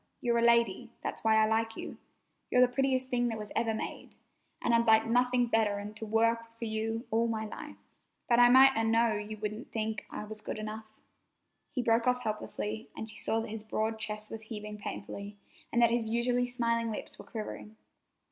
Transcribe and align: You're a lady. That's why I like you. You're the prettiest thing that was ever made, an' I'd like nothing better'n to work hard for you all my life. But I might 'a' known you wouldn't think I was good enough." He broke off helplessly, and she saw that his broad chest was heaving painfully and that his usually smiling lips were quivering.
You're 0.19 0.39
a 0.39 0.41
lady. 0.41 0.89
That's 1.03 1.23
why 1.23 1.35
I 1.35 1.45
like 1.45 1.77
you. 1.77 1.97
You're 2.49 2.61
the 2.65 2.73
prettiest 2.73 3.11
thing 3.11 3.27
that 3.27 3.37
was 3.37 3.51
ever 3.55 3.71
made, 3.75 4.15
an' 4.59 4.73
I'd 4.73 4.87
like 4.87 5.05
nothing 5.05 5.45
better'n 5.45 5.93
to 5.93 6.07
work 6.07 6.39
hard 6.39 6.55
for 6.57 6.65
you 6.65 7.05
all 7.11 7.27
my 7.27 7.45
life. 7.45 7.75
But 8.27 8.39
I 8.39 8.49
might 8.49 8.75
'a' 8.75 8.83
known 8.83 9.29
you 9.29 9.37
wouldn't 9.37 9.71
think 9.71 10.07
I 10.09 10.23
was 10.23 10.41
good 10.41 10.57
enough." 10.57 10.91
He 11.69 11.83
broke 11.83 12.07
off 12.07 12.21
helplessly, 12.21 12.89
and 12.97 13.07
she 13.07 13.17
saw 13.19 13.41
that 13.41 13.49
his 13.49 13.63
broad 13.63 13.99
chest 13.99 14.31
was 14.31 14.41
heaving 14.41 14.79
painfully 14.79 15.37
and 15.71 15.83
that 15.83 15.91
his 15.91 16.09
usually 16.09 16.47
smiling 16.47 16.89
lips 16.91 17.19
were 17.19 17.25
quivering. 17.25 17.75